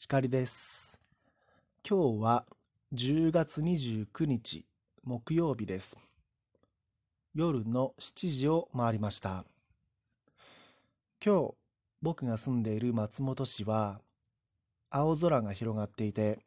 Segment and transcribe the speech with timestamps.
[0.00, 0.96] 光です。
[1.86, 2.46] 今日は
[2.94, 4.64] 10月29日
[5.02, 5.98] 木曜日です。
[7.34, 9.44] 夜の7時を回りました。
[11.22, 11.54] 今日
[12.00, 14.00] 僕が住んでいる松本市は
[14.88, 16.38] 青空が広がっていて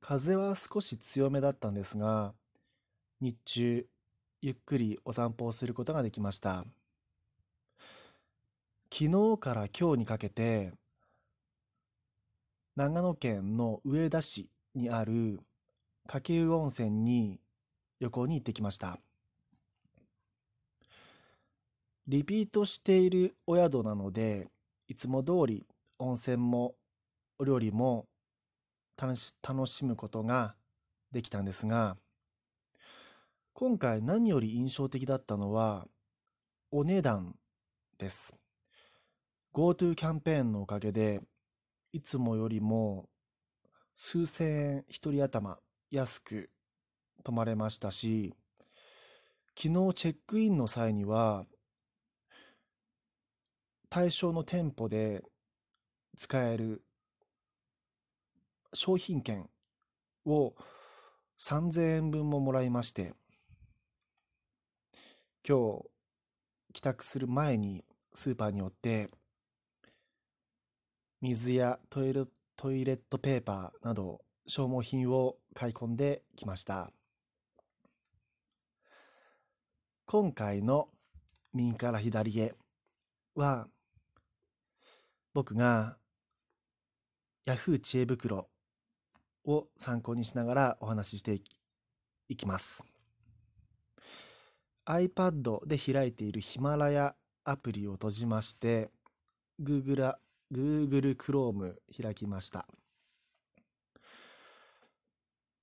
[0.00, 2.34] 風は少し強めだったんですが
[3.20, 3.84] 日中
[4.42, 6.64] ゆっくりお散歩をすることができました。
[8.92, 10.72] 昨日から今日にかけて
[12.76, 15.40] 長野県の上田市にある
[16.06, 17.40] 鹿生温泉に
[18.00, 19.00] 旅行に行ってきました。
[22.06, 24.48] リピートしているお宿なので、
[24.88, 25.66] いつも通り
[25.98, 26.74] 温泉も
[27.38, 28.06] お料理も
[29.00, 30.54] 楽し楽しむことが
[31.10, 31.96] できたんですが、
[33.54, 35.88] 今回何より印象的だったのは
[36.70, 37.36] お値段
[37.96, 38.36] です。
[39.54, 41.22] GoTo キャンペーンのおかげで、
[41.96, 43.08] いつもよりも
[43.94, 45.58] 数千円一人頭
[45.90, 46.50] 安く
[47.24, 48.34] 泊まれましたし、
[49.58, 51.46] 昨日チェックインの際には、
[53.88, 55.22] 対象の店舗で
[56.18, 56.82] 使える
[58.74, 59.48] 商品券
[60.26, 60.52] を
[61.40, 63.14] 3000円分ももらいまして、
[65.48, 65.84] 今日
[66.74, 69.08] 帰宅する前にスーパーに寄って、
[71.20, 72.24] 水やトイレ
[72.56, 76.92] トイレットペーパーなど消耗品を買い込んできました。
[80.06, 80.88] 今回の
[81.52, 82.54] 右から左へ
[83.34, 83.66] は
[85.34, 85.96] 僕が
[87.46, 88.48] Yahoo 知恵袋
[89.44, 91.40] を参考にしながらお話しして
[92.28, 92.84] いきます。
[94.86, 98.90] iPad で開いているヒマラヤアプリを閉じまして、
[99.60, 100.14] Google,
[100.52, 102.66] Google Chrome 開きました。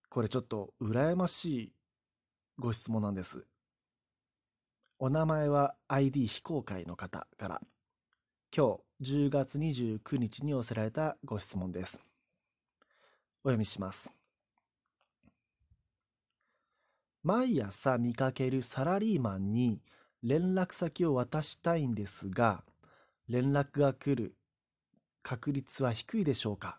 [0.09, 1.73] これちょっと羨ましい
[2.59, 3.45] ご質問なんです。
[4.99, 7.61] お名前は ID 非公開の方から、
[8.55, 12.01] 今日10月29日に寄せられたご質問です。
[13.43, 14.11] お読みします。
[17.23, 19.81] 毎朝見かけるサラリーマンに
[20.21, 22.63] 連絡先を渡したいんですが、
[23.27, 24.35] 連絡が来る
[25.23, 26.77] 確率は低いでしょうか？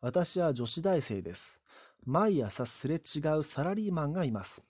[0.00, 1.60] 私は女子大生です。
[2.04, 4.64] 毎朝すれ違うサラリーマンがいます。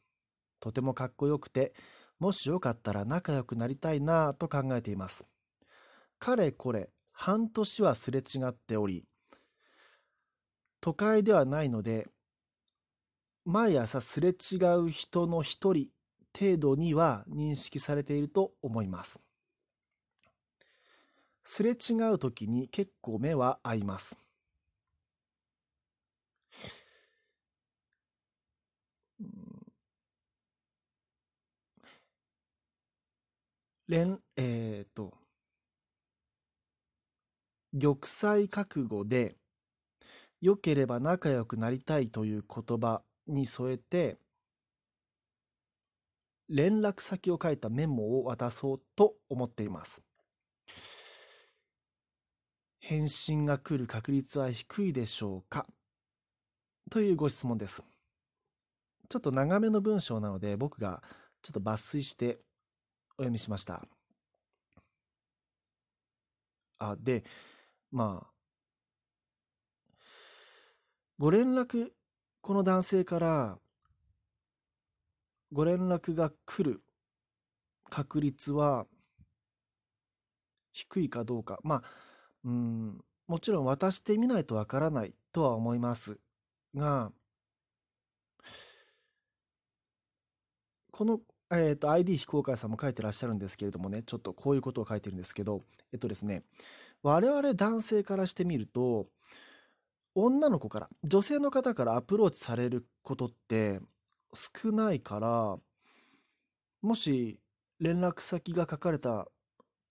[0.61, 1.73] とてもかっこよくて、
[2.19, 5.25] もしよかったら仲良くなりたいなぁと考えています。
[6.19, 9.05] かれこれ半年はすれ違っており、
[10.81, 12.09] 都会ではないので、
[13.45, 15.89] 毎朝すれ違う人の一人
[16.39, 19.23] 程度には認識されていると思います。
[21.45, 24.19] すれ違う時に結構目は合います。
[33.89, 35.13] 連、えっ、と、
[37.79, 39.37] 玉砕覚悟で、
[40.41, 44.19] 良ければ仲良くなりたいという言葉に添えて、
[46.49, 50.03] 連絡先を書いたメモを渡そうと思っています。
[52.85, 55.65] 返信が来る確率は低いでしょうか？
[56.91, 57.85] というご質問です。
[59.09, 61.01] ちょっと長めの文章なので僕が
[61.43, 62.41] ちょっと抜粋して
[63.11, 63.87] お読みしました。
[66.81, 67.23] あ、で、
[67.93, 68.31] まあ、
[71.21, 71.91] ご連絡、
[72.41, 73.59] この男性から
[75.53, 76.83] ご連絡が来る
[77.89, 78.87] 確率は
[80.73, 81.61] 低いかどうか。
[81.63, 81.83] まあ、
[82.45, 86.19] うん、もちろん渡してみないとわからないとは思います。
[86.75, 87.13] が、
[90.91, 91.21] この、
[91.51, 96.43] えっと、ID 非公開さんも書いてらっしゃるんですけれどもね、ちょっとこういうことを書いてるんですけど、えっとですね、
[97.03, 99.07] 我々男性からしてみると、
[100.15, 103.81] 女の子から、女性の方からアプローチされることって
[104.35, 105.59] 少ないから、
[106.83, 107.39] もし
[107.81, 109.29] 連絡先が書かれた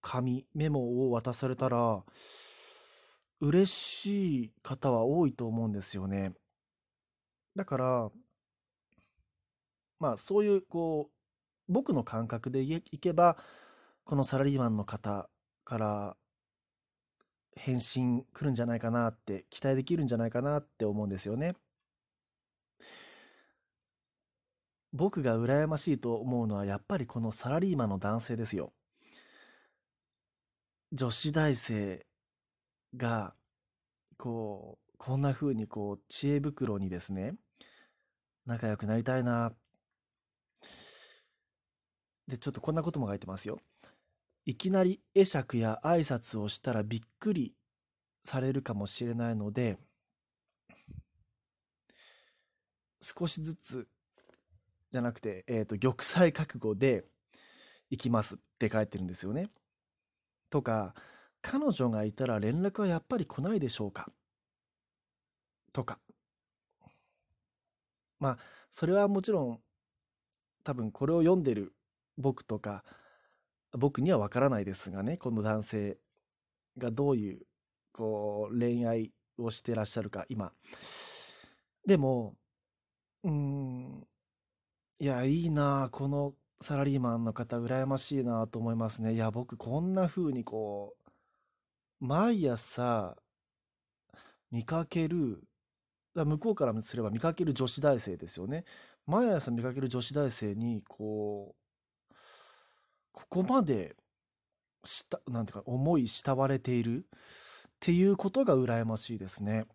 [0.02, 2.04] 紙、メモを渡されたら、
[3.40, 6.34] 嬉しい方は多いと思うんですよね。
[7.56, 8.12] だから、
[10.00, 13.38] まあそういう、こう、僕の感覚でいけば、
[14.04, 15.30] このサラリーマンの方
[15.64, 16.18] から
[17.56, 21.56] 返信来るんじゃないかなって、期待できるんじゃないかなって思うんですよね。
[24.94, 28.74] 僕が羨ましいと思うのは、やっぱりこのサラリーマンの男性ですよ。
[30.94, 32.06] 女子大生
[32.98, 33.34] が
[34.18, 37.36] こう、こんな風にこう、知恵袋にですね、
[38.46, 39.54] 仲良くなりたいな。
[42.28, 43.60] で、ちょっとこんなことも書いてますよ。
[44.46, 47.54] いきなり会釈や挨拶をしたらびっくり
[48.22, 49.78] されるかもしれないので、
[53.02, 53.88] 少しずつ
[54.92, 57.06] じゃなくて、えっ、と、玉砕覚悟で
[57.90, 59.50] 行きますって書いてるんですよね。
[60.52, 60.94] とか、
[61.42, 64.12] 彼女がいたら連絡はやっぱり来ないでしょうか？
[65.74, 66.00] とか。
[68.20, 68.38] まあ、
[68.70, 69.60] それはもちろん、
[70.64, 71.74] 多分これを読んでる
[72.18, 72.84] 僕とか、
[73.72, 75.98] 僕にはわからないですがね、この男性
[76.78, 77.42] がどういう、
[77.94, 80.54] こう、恋愛をしてらっしゃるか、今。
[81.88, 82.36] でも、
[83.24, 84.08] うーん、
[85.00, 89.14] いや、いいなこのサラリーマンの方、羨ましいなと思いますね。
[89.14, 90.96] いや、僕、こんな風にこ
[92.02, 93.18] う、毎朝
[94.52, 95.44] 見かける、
[96.16, 98.66] だ向こうからすれば見かける女子大生ですよね。
[99.08, 101.56] 毎朝見かける女子大生に、こ
[102.12, 102.16] う、
[103.12, 103.96] ここまで、
[104.84, 107.20] した、なんていうか、思い慕われているっ
[107.80, 109.66] ていうことが羨ましいですね。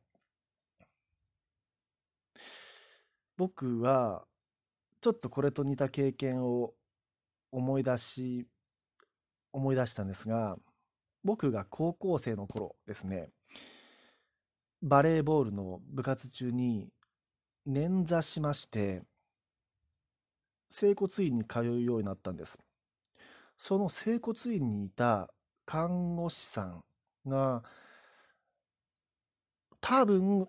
[3.36, 4.26] 僕は、
[5.06, 6.74] ちょっとこれと似た経験を
[7.52, 8.48] 思い出し、
[9.52, 10.56] 思い出したんですが、
[11.22, 13.30] 僕が高校生の頃ですね、
[14.82, 16.88] バレーボールの部活中に
[17.68, 19.04] 捻挫しまして、
[20.68, 22.58] 整骨院に通うようになったんです。
[23.56, 25.32] その整骨院にいた
[25.66, 26.84] 看護師さん
[27.28, 27.62] が、
[29.80, 30.48] 多分、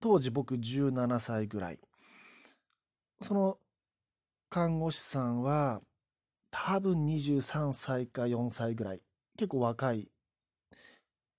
[0.00, 1.80] 当時僕17歳ぐらい。
[3.22, 3.58] その
[4.50, 5.80] 看護師さんは、
[6.50, 9.00] 多分23歳か4歳ぐらい。
[9.38, 10.10] 結構若い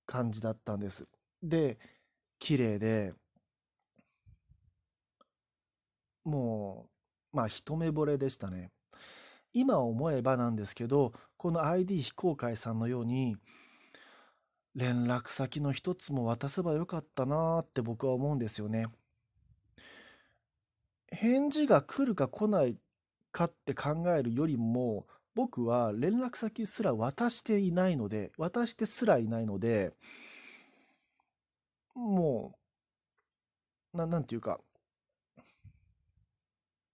[0.06, 1.10] 感じだったんです。
[1.44, 1.78] で、
[2.40, 3.14] 綺麗で、
[6.24, 6.88] も
[7.34, 8.72] う、まあ一目惚れでしたね。
[9.52, 13.36] 今思えばなんですけど、この ID 非公開さんのように、
[14.74, 18.86] 連絡先の一つも渡せばよかったなーって僕は思うんですよね。
[21.12, 22.78] 返事が来るか来ない
[23.32, 29.94] かって考えるよりも、僕は連絡先すら渡していないので、渡してすらいないので、
[31.96, 32.58] も
[33.94, 34.60] う、な、なんていうか、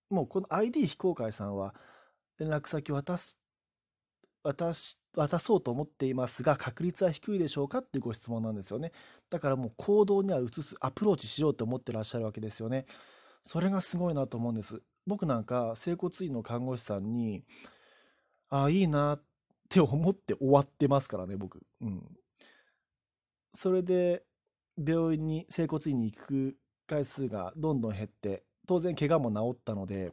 [0.10, 1.76] もうこの ID 非公開さんは
[2.40, 3.40] 連絡先渡す、
[4.44, 8.92] 渡し、渡そうと思っていますが、確率は低いでしょうかっていうご質問なんですよね。
[9.30, 12.86] だからもう行動には移す、アプローチしようと思ってらっしゃるわけですよね。
[13.44, 14.82] それがすごいなと思うんです。
[15.08, 17.44] 僕なんか整骨院の看護師さんに、
[18.50, 19.24] ああ、いいなっ
[19.70, 21.66] て思って終わってますからね、僕。
[21.82, 22.04] うん。
[23.54, 24.24] それで、
[24.78, 30.12] 病院に、整骨院に行く回数がどんどん減って、当然怪我も治ったので、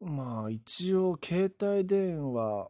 [0.00, 2.68] まあ一応携帯電話、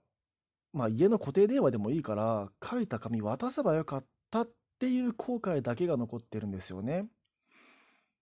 [0.73, 7.09] まあ家の固定電話でもいいから、書いた紙渡せばよかったっていう後悔だけが残ってるんですよね。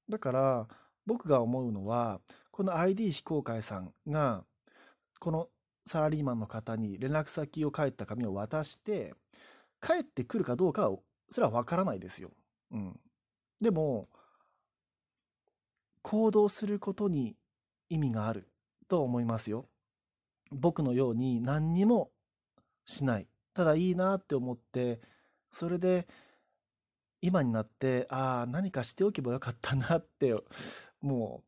[0.09, 0.69] だから、
[1.07, 2.21] 僕が思うのは、
[2.51, 4.45] この ID 非公開さんが、
[5.19, 5.49] この
[5.87, 9.15] サラリーマンの方に連絡先を書いた紙を渡して、
[9.81, 10.99] 帰ってくるかどうかは、
[11.31, 12.31] それはわからないですよ。
[12.71, 13.01] うん。
[13.61, 14.09] でも、
[16.03, 17.37] 行動することに
[17.89, 18.49] 意味がある
[18.89, 19.67] と思いますよ。
[20.51, 22.11] 僕のように何にも
[22.85, 23.29] しない。
[23.55, 25.01] ただいいなって思って、
[25.51, 26.07] それで
[27.21, 30.35] 今になって、ああ、何かしておけばよかったなって、
[31.03, 31.43] も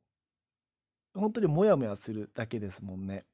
[1.15, 3.25] う、本当にモヤモヤするだけですもんね。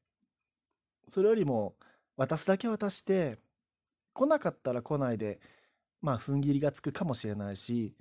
[1.08, 1.74] それよりも、
[2.16, 3.38] 渡すだけ渡して、
[4.12, 5.40] 来なかったら来ないで、
[6.02, 7.96] まあ、踏ん切りがつくかもしれないし、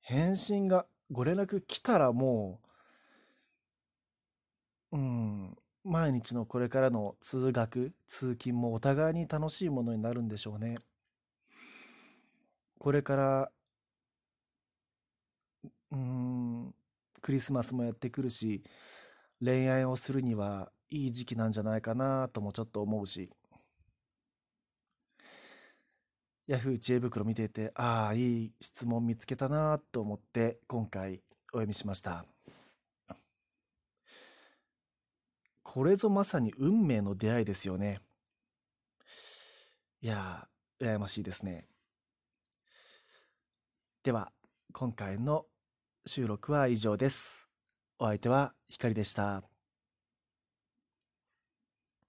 [0.00, 2.60] 返信が、ご連絡来たらも
[4.92, 10.78] う、うん、毎日のこれからの通学、通勤もお互いに楽しいものになるんでしょうね。
[12.78, 13.50] これから
[15.92, 16.35] うん、
[17.26, 18.62] クリスマスもやってくるし、
[19.44, 23.32] 恋愛をするにはいい時期なんじゃないかなともちょっと思うし、
[26.46, 31.20] ヤフー知恵袋見ていて、ああ、いい質問見つけたなと思って今回
[31.52, 32.24] お読みしました。
[35.64, 37.98] これぞまさに運命の出会いですよね。
[40.00, 41.66] いやー、羨ましいですね。
[44.04, 44.30] では、
[44.72, 45.46] 今回の
[46.08, 47.48] 収録は以上です。
[47.98, 49.55] お相手は光でした。